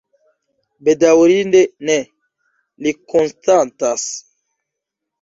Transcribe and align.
Bedaŭrinde 0.87 1.61
ne, 1.91 1.99
li 2.83 2.97
konstatas. 3.15 4.11